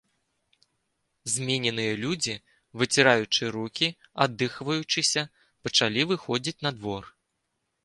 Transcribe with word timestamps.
Змененыя 1.33 1.93
людзі, 2.03 2.35
выціраючы 2.83 3.43
рукі, 3.57 3.87
аддыхваючыся, 4.27 5.21
пачалі 5.67 6.01
выходзіць 6.13 6.61
на 6.69 6.77
двор. 6.83 7.03